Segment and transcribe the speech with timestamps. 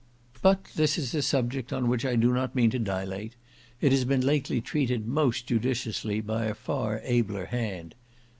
[0.41, 3.35] But this is a subject on which I do not mean to dilate;
[3.79, 7.93] it has been lately treated most judiciously by a far abler hand.